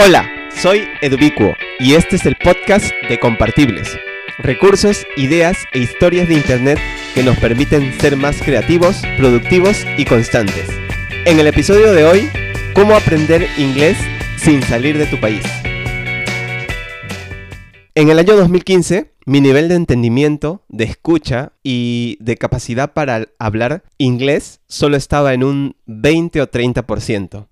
[0.00, 3.98] Hola, soy Edubicuo y este es el podcast de Compartibles.
[4.38, 6.78] Recursos, ideas e historias de Internet
[7.16, 10.68] que nos permiten ser más creativos, productivos y constantes.
[11.24, 12.30] En el episodio de hoy,
[12.74, 13.98] cómo aprender inglés
[14.36, 15.42] sin salir de tu país.
[17.96, 23.82] En el año 2015, mi nivel de entendimiento, de escucha y de capacidad para hablar
[23.98, 27.48] inglés solo estaba en un 20 o 30%.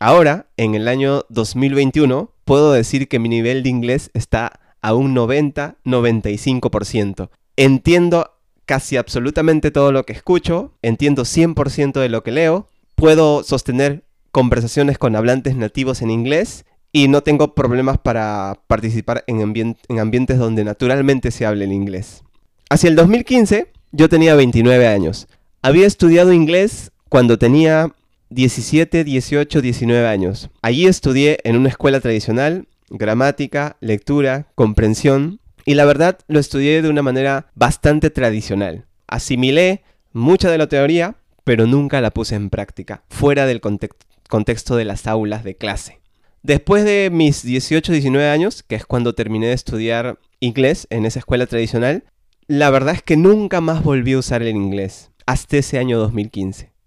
[0.00, 5.12] Ahora, en el año 2021, puedo decir que mi nivel de inglés está a un
[5.14, 7.30] 90-95%.
[7.56, 8.30] Entiendo
[8.64, 14.98] casi absolutamente todo lo que escucho, entiendo 100% de lo que leo, puedo sostener conversaciones
[14.98, 20.64] con hablantes nativos en inglés y no tengo problemas para participar en, en ambientes donde
[20.64, 22.22] naturalmente se hable el inglés.
[22.70, 25.26] Hacia el 2015 yo tenía 29 años.
[25.62, 27.92] Había estudiado inglés cuando tenía
[28.30, 30.50] 17, 18, 19 años.
[30.60, 36.88] Allí estudié en una escuela tradicional, gramática, lectura, comprensión, y la verdad lo estudié de
[36.88, 38.86] una manera bastante tradicional.
[39.06, 44.84] Asimilé mucha de la teoría, pero nunca la puse en práctica, fuera del contexto de
[44.84, 46.00] las aulas de clase.
[46.42, 51.18] Después de mis 18, 19 años, que es cuando terminé de estudiar inglés en esa
[51.18, 52.04] escuela tradicional,
[52.46, 56.77] la verdad es que nunca más volví a usar el inglés, hasta ese año 2015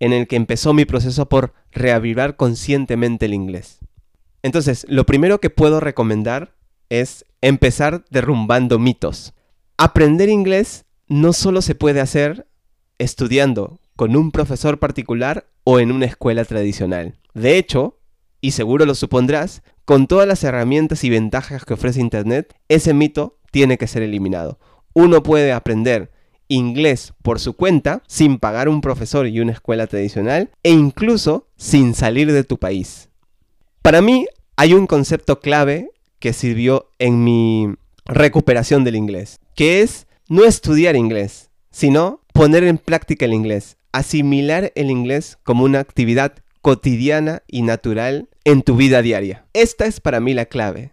[0.00, 3.78] en el que empezó mi proceso por reavivar conscientemente el inglés.
[4.42, 6.54] Entonces, lo primero que puedo recomendar
[6.88, 9.34] es empezar derrumbando mitos.
[9.76, 12.46] Aprender inglés no solo se puede hacer
[12.98, 17.18] estudiando con un profesor particular o en una escuela tradicional.
[17.34, 17.98] De hecho,
[18.40, 23.38] y seguro lo supondrás, con todas las herramientas y ventajas que ofrece Internet, ese mito
[23.50, 24.58] tiene que ser eliminado.
[24.92, 26.12] Uno puede aprender
[26.48, 31.94] inglés por su cuenta, sin pagar un profesor y una escuela tradicional, e incluso sin
[31.94, 33.08] salir de tu país.
[33.82, 40.06] Para mí hay un concepto clave que sirvió en mi recuperación del inglés, que es
[40.28, 46.34] no estudiar inglés, sino poner en práctica el inglés, asimilar el inglés como una actividad
[46.60, 49.46] cotidiana y natural en tu vida diaria.
[49.52, 50.92] Esta es para mí la clave.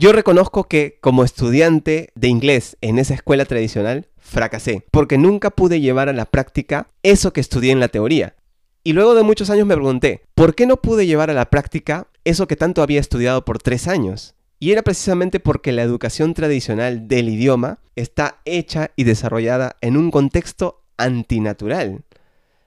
[0.00, 5.80] Yo reconozco que como estudiante de inglés en esa escuela tradicional fracasé, porque nunca pude
[5.80, 8.36] llevar a la práctica eso que estudié en la teoría.
[8.84, 12.06] Y luego de muchos años me pregunté, ¿por qué no pude llevar a la práctica
[12.22, 14.36] eso que tanto había estudiado por tres años?
[14.60, 20.12] Y era precisamente porque la educación tradicional del idioma está hecha y desarrollada en un
[20.12, 22.04] contexto antinatural.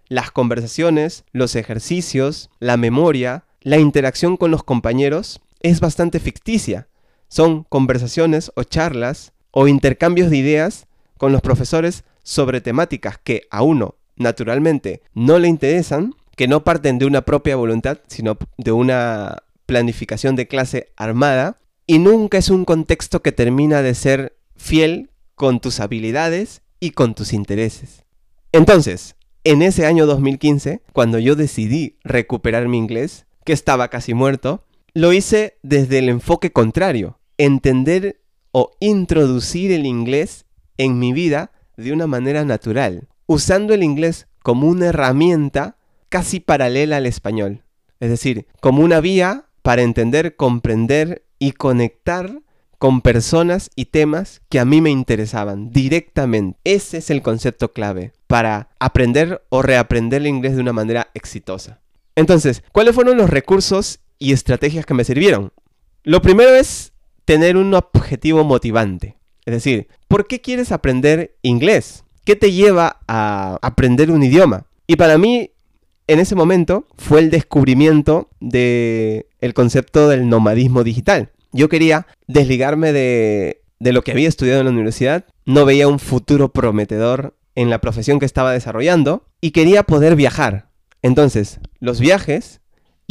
[0.10, 6.90] Las conversaciones, los ejercicios, la memoria, la interacción con los compañeros es bastante ficticia.
[7.32, 10.88] Son conversaciones o charlas o intercambios de ideas
[11.18, 17.00] con los profesores sobre temáticas que a uno, naturalmente, no le interesan, que no parten
[17.00, 22.66] de una propia voluntad, sino de una planificación de clase armada, y nunca es un
[22.66, 28.04] contexto que termina de ser fiel con tus habilidades y con tus intereses.
[28.52, 29.16] Entonces,
[29.46, 35.14] en ese año 2015, cuando yo decidí recuperar mi inglés, que estaba casi muerto, lo
[35.14, 38.22] hice desde el enfoque contrario, entender
[38.52, 40.46] o introducir el inglés
[40.78, 45.78] en mi vida de una manera natural, usando el inglés como una herramienta
[46.10, 47.64] casi paralela al español.
[48.00, 52.42] Es decir, como una vía para entender, comprender y conectar
[52.78, 56.60] con personas y temas que a mí me interesaban directamente.
[56.64, 61.80] Ese es el concepto clave para aprender o reaprender el inglés de una manera exitosa.
[62.16, 65.54] Entonces, ¿cuáles fueron los recursos y estrategias que me sirvieron?
[66.04, 66.91] Lo primero es
[67.26, 69.18] tener un objetivo motivante.
[69.46, 72.04] Es decir, ¿por qué quieres aprender inglés?
[72.26, 74.66] ¿Qué te lleva a aprender un idioma?
[74.88, 75.52] Y para mí,
[76.08, 81.32] en ese momento, fue el descubrimiento del el concepto del nomadismo digital.
[81.52, 86.00] Yo quería desligarme de, de lo que había estudiado en la universidad, no veía un
[86.00, 90.70] futuro prometedor en la profesión que estaba desarrollando y quería poder viajar.
[91.02, 92.62] Entonces, los viajes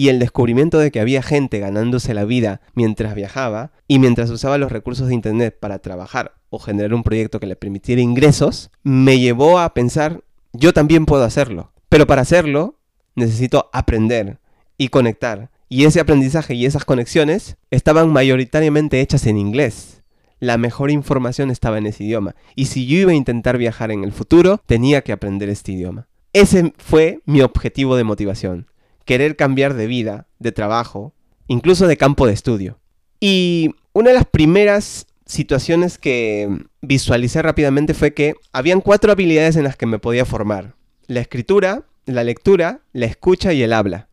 [0.00, 4.56] y el descubrimiento de que había gente ganándose la vida mientras viajaba y mientras usaba
[4.56, 9.19] los recursos de Internet para trabajar o generar un proyecto que le permitiera ingresos, me
[9.19, 10.25] llevó a pensar,
[10.55, 11.73] yo también puedo hacerlo.
[11.91, 12.79] Pero para hacerlo
[13.14, 14.38] necesito aprender
[14.79, 15.50] y conectar.
[15.69, 20.00] Y ese aprendizaje y esas conexiones estaban mayoritariamente hechas en inglés.
[20.38, 22.37] La mejor información estaba en ese idioma.
[22.56, 26.08] Y si yo iba a intentar viajar en el futuro, tenía que aprender este idioma.
[26.32, 28.70] Ese fue mi objetivo de motivación
[29.10, 31.12] querer cambiar de vida, de trabajo,
[31.48, 32.78] incluso de campo de estudio.
[33.18, 36.48] Y una de las primeras situaciones que
[36.80, 40.76] visualicé rápidamente fue que habían cuatro habilidades en las que me podía formar.
[41.08, 44.06] La escritura, la lectura, la escucha y el habla.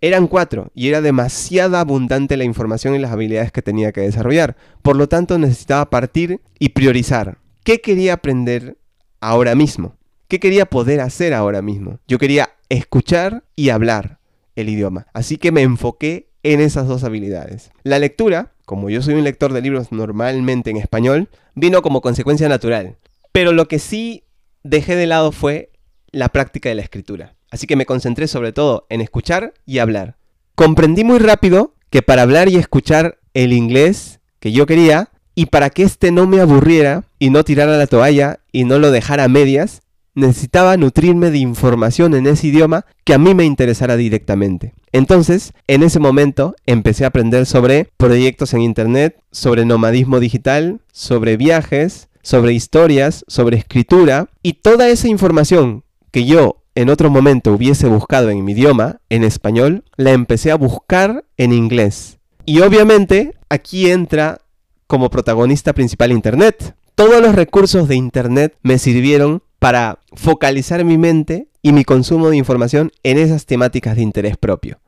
[0.00, 4.56] Eran cuatro y era demasiada abundante la información y las habilidades que tenía que desarrollar.
[4.80, 7.36] Por lo tanto, necesitaba partir y priorizar.
[7.64, 8.78] ¿Qué quería aprender
[9.20, 9.98] ahora mismo?
[10.26, 11.98] ¿Qué quería poder hacer ahora mismo?
[12.08, 14.21] Yo quería escuchar y hablar
[14.56, 15.06] el idioma.
[15.12, 17.70] Así que me enfoqué en esas dos habilidades.
[17.82, 22.48] La lectura, como yo soy un lector de libros normalmente en español, vino como consecuencia
[22.48, 22.96] natural.
[23.32, 24.24] Pero lo que sí
[24.62, 25.70] dejé de lado fue
[26.10, 27.36] la práctica de la escritura.
[27.50, 30.16] Así que me concentré sobre todo en escuchar y hablar.
[30.54, 35.70] Comprendí muy rápido que para hablar y escuchar el inglés que yo quería, y para
[35.70, 39.28] que éste no me aburriera y no tirara la toalla y no lo dejara a
[39.28, 39.81] medias,
[40.14, 44.74] necesitaba nutrirme de información en ese idioma que a mí me interesara directamente.
[44.92, 51.36] Entonces, en ese momento, empecé a aprender sobre proyectos en Internet, sobre nomadismo digital, sobre
[51.36, 57.86] viajes, sobre historias, sobre escritura, y toda esa información que yo en otro momento hubiese
[57.86, 62.18] buscado en mi idioma, en español, la empecé a buscar en inglés.
[62.46, 64.40] Y obviamente aquí entra
[64.86, 66.74] como protagonista principal Internet.
[66.94, 72.36] Todos los recursos de Internet me sirvieron para focalizar mi mente y mi consumo de
[72.36, 74.80] información en esas temáticas de interés propio.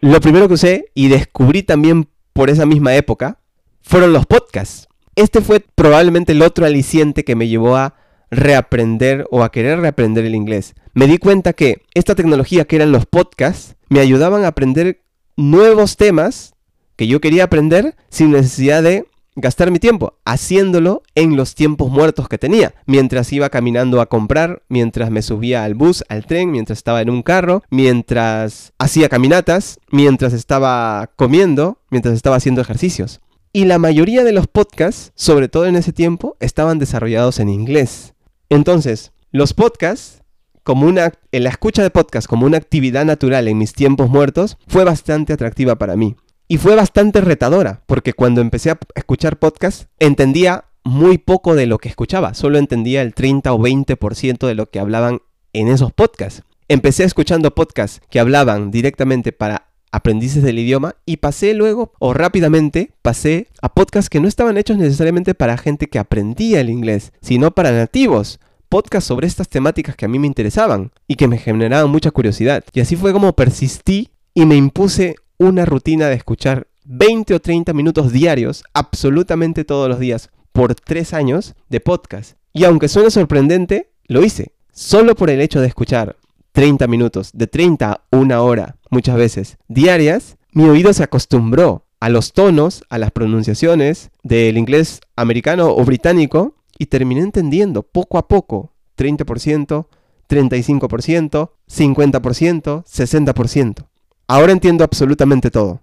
[0.00, 3.40] Lo primero que usé y descubrí también por esa misma época
[3.82, 4.88] fueron los podcasts.
[5.16, 7.96] Este fue probablemente el otro aliciente que me llevó a
[8.30, 10.76] reaprender o a querer reaprender el inglés.
[10.94, 15.02] Me di cuenta que esta tecnología que eran los podcasts me ayudaban a aprender
[15.36, 16.54] nuevos temas
[16.96, 22.28] que yo quería aprender sin necesidad de gastar mi tiempo haciéndolo en los tiempos muertos
[22.28, 26.78] que tenía, mientras iba caminando a comprar, mientras me subía al bus, al tren, mientras
[26.78, 33.20] estaba en un carro, mientras hacía caminatas, mientras estaba comiendo, mientras estaba haciendo ejercicios.
[33.52, 38.14] Y la mayoría de los podcasts, sobre todo en ese tiempo, estaban desarrollados en inglés.
[38.48, 40.22] Entonces, los podcasts,
[40.62, 44.84] como una, la escucha de podcasts como una actividad natural en mis tiempos muertos, fue
[44.84, 46.16] bastante atractiva para mí.
[46.52, 51.78] Y fue bastante retadora, porque cuando empecé a escuchar podcasts, entendía muy poco de lo
[51.78, 55.22] que escuchaba, solo entendía el 30 o 20% de lo que hablaban
[55.54, 56.42] en esos podcasts.
[56.68, 62.92] Empecé escuchando podcasts que hablaban directamente para aprendices del idioma y pasé luego o rápidamente
[63.00, 67.52] pasé a podcasts que no estaban hechos necesariamente para gente que aprendía el inglés, sino
[67.52, 68.40] para nativos.
[68.68, 72.62] Podcasts sobre estas temáticas que a mí me interesaban y que me generaban mucha curiosidad.
[72.74, 77.72] Y así fue como persistí y me impuse una rutina de escuchar 20 o 30
[77.72, 82.36] minutos diarios, absolutamente todos los días, por tres años de podcast.
[82.52, 84.52] Y aunque suene sorprendente, lo hice.
[84.72, 86.16] Solo por el hecho de escuchar
[86.52, 92.08] 30 minutos, de 30 a una hora, muchas veces, diarias, mi oído se acostumbró a
[92.08, 98.28] los tonos, a las pronunciaciones del inglés americano o británico y terminé entendiendo poco a
[98.28, 99.86] poco 30%,
[100.28, 103.86] 35%, 50%, 60%.
[104.32, 105.82] Ahora entiendo absolutamente todo.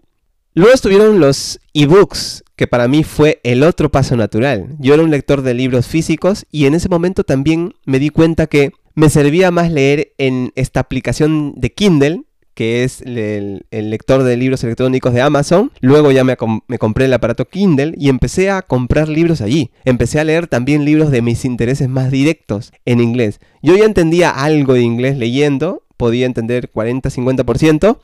[0.56, 4.76] Luego estuvieron los ebooks, que para mí fue el otro paso natural.
[4.80, 8.48] Yo era un lector de libros físicos y en ese momento también me di cuenta
[8.48, 12.24] que me servía más leer en esta aplicación de Kindle,
[12.56, 15.72] que es el, lector de libros electrónicos de Amazon.
[15.80, 16.36] Luego ya me,
[16.68, 19.70] me, compré el aparato Kindle y empecé a comprar libros allí.
[19.86, 23.42] Empecé a leer también libros de mis intereses más directos en inglés.
[23.62, 28.00] Yo ya entendía algo de inglés leyendo, podía entender 40-50%,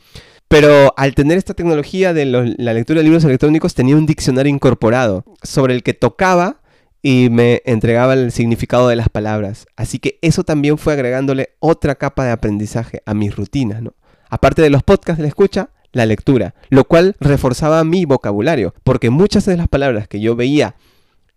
[0.48, 5.26] pero al tener esta tecnología de la lectura de libros electrónicos tenía un diccionario incorporado
[5.44, 6.62] sobre el que tocaba
[7.02, 9.68] y me entregaba el significado de las palabras.
[9.76, 13.94] Así que eso también fue agregándole otra capa de aprendizaje a mis rutinas, ¿no?
[14.30, 19.10] Aparte de los podcasts de la escucha, la lectura, lo cual reforzaba mi vocabulario, porque
[19.10, 20.76] muchas de las palabras que yo veía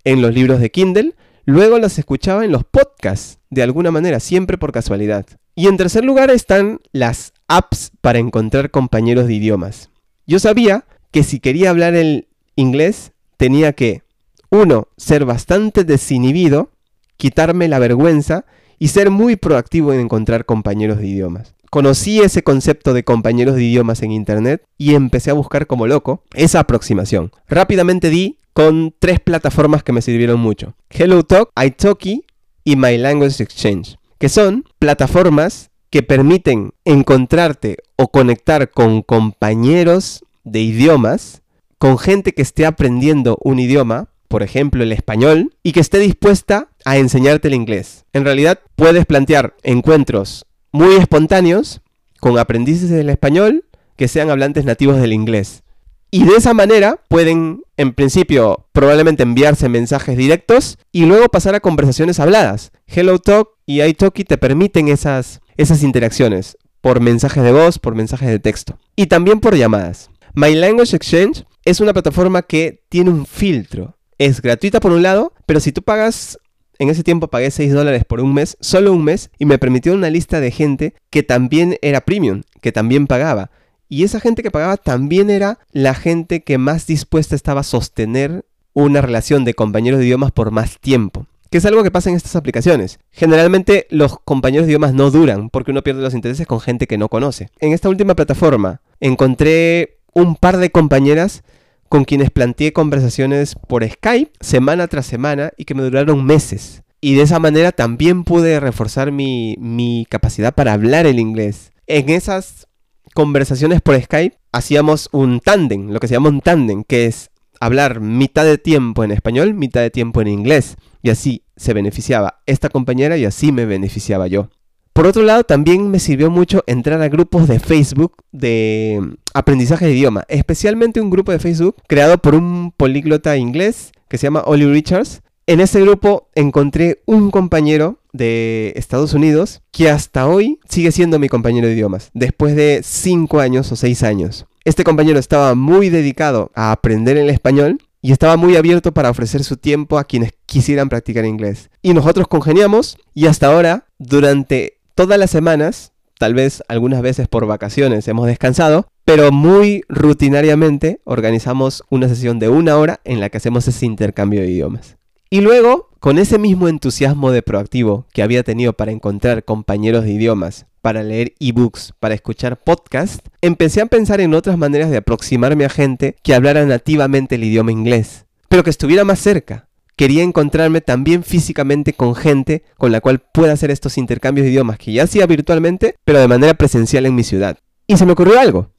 [0.04, 4.58] en los libros de Kindle, luego las escuchaba en los podcasts, de alguna manera, siempre
[4.58, 5.26] por casualidad.
[5.54, 9.90] Y en tercer lugar están las apps para encontrar compañeros de idiomas.
[10.26, 14.02] Yo sabía que si quería hablar el inglés tenía que,
[14.50, 16.70] uno, ser bastante desinhibido,
[17.16, 18.44] quitarme la vergüenza
[18.78, 21.54] y ser muy proactivo en encontrar compañeros de idiomas.
[21.70, 26.22] Conocí ese concepto de compañeros de idiomas en internet y empecé a buscar como loco
[26.34, 27.30] esa aproximación.
[27.46, 30.74] Rápidamente di con tres plataformas que me sirvieron mucho.
[30.90, 32.24] HelloTalk, Italki
[32.64, 40.60] y My Language Exchange, que son plataformas que permiten encontrarte o conectar con compañeros de
[40.60, 41.42] idiomas,
[41.78, 46.68] con gente que esté aprendiendo un idioma, por ejemplo el español, y que esté dispuesta
[46.84, 48.04] a enseñarte el inglés.
[48.12, 51.80] En realidad puedes plantear encuentros muy espontáneos
[52.20, 53.64] con aprendices del español
[53.96, 55.62] que sean hablantes nativos del inglés.
[56.10, 61.60] Y de esa manera pueden, en principio, probablemente enviarse mensajes directos y luego pasar a
[61.60, 62.72] conversaciones habladas.
[62.86, 66.56] HelloTalk y iTalki te permiten esas esas interacciones.
[66.80, 70.10] por mensajes de voz, por mensajes de texto y también por llamadas.
[70.32, 73.96] My Language Exchange es una plataforma que tiene un filtro.
[74.16, 76.38] Es gratuita por un lado, pero si tú pagas,
[76.78, 79.92] en ese tiempo pagué 6 dólares por un mes, solo un mes, y me permitió
[79.92, 83.50] una lista de gente que también era premium, que también pagaba.
[83.88, 88.44] Y esa gente que pagaba también era la gente que más dispuesta estaba a sostener
[88.74, 91.26] una relación de compañeros de idiomas por más tiempo.
[91.50, 92.98] Que es algo que pasa en estas aplicaciones.
[93.10, 96.98] Generalmente los compañeros de idiomas no duran porque uno pierde los intereses con gente que
[96.98, 97.48] no conoce.
[97.60, 101.42] En esta última plataforma encontré un par de compañeras
[101.88, 106.82] con quienes planteé conversaciones por Skype semana tras semana y que me duraron meses.
[107.00, 111.72] Y de esa manera también pude reforzar mi, mi capacidad para hablar el inglés.
[111.86, 112.67] En esas
[113.14, 118.00] conversaciones por Skype hacíamos un tándem, lo que se llama un tándem, que es hablar
[118.00, 120.76] mitad de tiempo en español, mitad de tiempo en inglés.
[121.02, 124.48] Y así se beneficiaba esta compañera y así me beneficiaba yo.
[124.92, 129.00] Por otro lado, también me sirvió mucho entrar a grupos de Facebook de
[129.32, 134.26] aprendizaje de idioma, especialmente un grupo de Facebook creado por un políglota inglés que se
[134.26, 135.22] llama Ollie Richards.
[135.46, 141.28] En ese grupo encontré un compañero de Estados Unidos que hasta hoy sigue siendo mi
[141.28, 144.46] compañero de idiomas, después de 5 años o 6 años.
[144.64, 149.42] Este compañero estaba muy dedicado a aprender el español y estaba muy abierto para ofrecer
[149.44, 151.70] su tiempo a quienes quisieran practicar inglés.
[151.82, 157.46] Y nosotros congeniamos y hasta ahora, durante todas las semanas, tal vez algunas veces por
[157.46, 163.38] vacaciones hemos descansado, pero muy rutinariamente organizamos una sesión de una hora en la que
[163.38, 164.97] hacemos ese intercambio de idiomas.
[165.30, 170.12] Y luego, con ese mismo entusiasmo de proactivo que había tenido para encontrar compañeros de
[170.12, 175.66] idiomas, para leer ebooks, para escuchar podcasts, empecé a pensar en otras maneras de aproximarme
[175.66, 179.68] a gente que hablara nativamente el idioma inglés, pero que estuviera más cerca.
[179.96, 184.78] Quería encontrarme también físicamente con gente con la cual pueda hacer estos intercambios de idiomas
[184.78, 187.58] que ya hacía virtualmente, pero de manera presencial en mi ciudad.
[187.86, 188.70] Y se me ocurrió algo.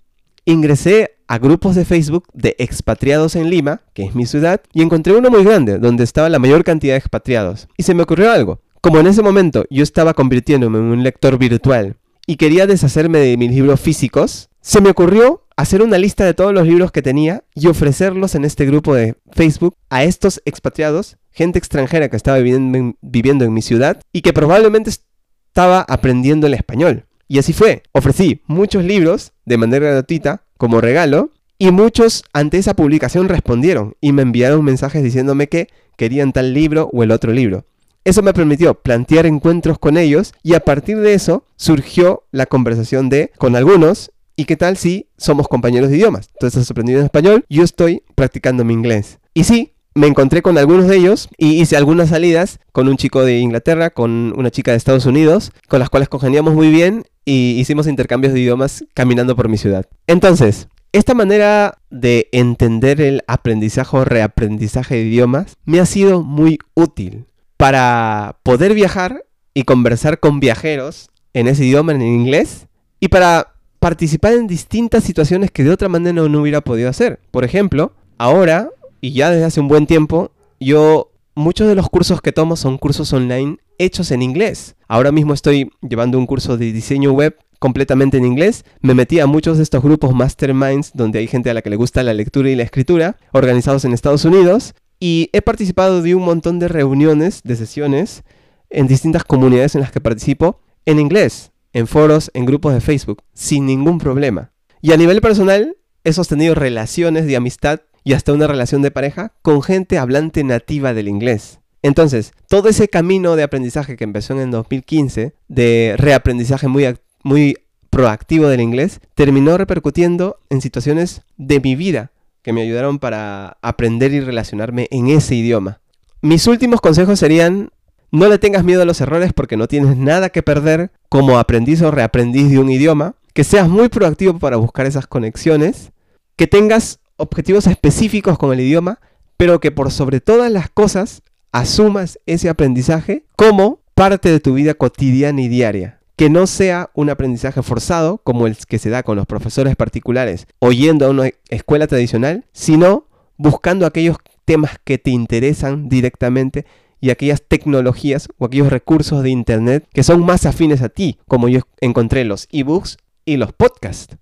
[0.46, 5.13] Ingresé a grupos de Facebook de expatriados en Lima, que es mi ciudad, y encontré
[5.13, 7.67] uno muy grande, donde estaba la mayor cantidad de expatriados.
[7.77, 8.62] Y se me ocurrió algo.
[8.81, 13.38] Como en ese momento yo estaba convirtiéndome en un lector virtual y quería deshacerme de
[13.38, 17.43] mis libros físicos, se me ocurrió hacer una lista de todos los libros que tenía
[17.53, 23.46] y ofrecerlos en este grupo de Facebook a estos expatriados, gente extranjera que estaba viviendo
[23.46, 27.05] en, mi ciudad y que probablemente estaba aprendiendo el español.
[27.30, 27.84] Y así fue.
[27.94, 34.12] Ofrecí muchos libros de manera gratuita como regalo y muchos ante esa publicación respondieron y
[34.12, 37.66] me enviaron mensajes diciéndome que querían tal libro o el otro libro.
[38.04, 43.10] Eso me permitió plantear encuentros con ellos y a partir de eso surgió la conversación
[43.10, 46.30] de con algunos ¿Y qué tal si somos compañeros de idiomas?
[46.40, 49.20] Tú estás aprendiendo español, yo estoy practicando mi inglés.
[49.34, 53.24] Y sí, me encontré con algunos de ellos y hice algunas salidas con un chico
[53.24, 57.60] de Inglaterra, con una chica de Estados Unidos, con las cuales congeniamos muy bien y
[57.60, 59.86] hicimos intercambios de idiomas caminando por mi ciudad.
[60.08, 66.60] Entonces, esta manera de entender el aprendizaje o reaprendizaje de idiomas me ha sido muy
[66.74, 67.25] útil
[67.58, 72.68] para poder viajar y conversar con viajeros en ese idioma, en inglés,
[73.00, 77.20] y para participar en distintas situaciones que de otra manera no hubiera podido hacer.
[77.32, 78.70] Por ejemplo, ahora,
[79.01, 82.77] y ya desde hace un buen tiempo, yo muchos de los cursos que tomo son
[82.77, 84.75] cursos online hechos en inglés.
[84.88, 88.65] Ahora mismo estoy llevando un curso de diseño web completamente en inglés.
[88.82, 91.75] Me metí a muchos de estos grupos masterminds donde hay gente a la que le
[91.75, 94.75] gusta la lectura y la escritura, organizados en Estados Unidos.
[95.00, 98.24] Y he participado de un montón de reuniones, de sesiones,
[98.70, 103.24] en distintas comunidades en las que participo, en inglés, en foros, en grupos de Facebook,
[103.34, 104.51] sin ningún problema.
[104.82, 109.34] Y a nivel personal, he sostenido relaciones de amistad y hasta una relación de pareja
[109.44, 111.60] con gente hablante nativa del inglés.
[111.84, 117.60] Entonces, todo ese camino de aprendizaje que empezó en el 2015, de reaprendizaje muy, muy
[117.92, 122.12] proactivo del inglés, terminó repercutiendo en situaciones de mi vida
[122.42, 125.80] que me ayudaron para aprender y relacionarme en ese idioma.
[126.24, 127.70] Mis últimos consejos serían,
[128.10, 131.84] no le tengas miedo a los errores porque no tienes nada que perder como aprendiz
[131.84, 135.92] o reaprendiz de un idioma, que seas muy proactivo para buscar esas conexiones,
[136.36, 139.00] que tengas objetivos específicos con el idioma,
[139.38, 141.22] pero que por sobre todas las cosas
[141.52, 146.00] asumas ese aprendizaje como parte de tu vida cotidiana y diaria.
[146.16, 150.48] Que no sea un aprendizaje forzado como el que se da con los profesores particulares
[150.60, 153.06] oyendo a una escuela tradicional, sino
[153.38, 156.66] buscando aquellos temas que te interesan directamente
[157.00, 161.48] y aquellas tecnologías o aquellos recursos de Internet que son más afines a ti, como
[161.48, 164.18] yo encontré los ebooks y los podcasts.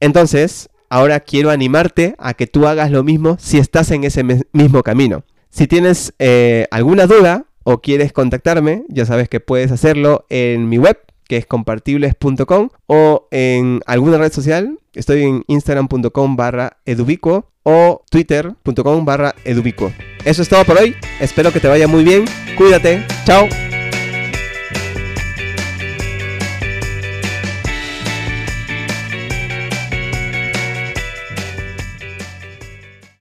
[0.00, 4.82] Entonces, Ahora quiero animarte a que tú hagas lo mismo si estás en ese mismo
[4.82, 5.24] camino.
[5.50, 10.78] Si tienes eh, alguna duda o quieres contactarme, ya sabes que puedes hacerlo en mi
[10.78, 14.78] web, que es compartibles.com, o en alguna red social.
[14.94, 19.92] Estoy en instagram.com barra edubico o twitter.com barra edubico.
[20.24, 20.96] Eso es todo por hoy.
[21.20, 22.24] Espero que te vaya muy bien.
[22.56, 23.06] Cuídate.
[23.24, 23.46] Chao.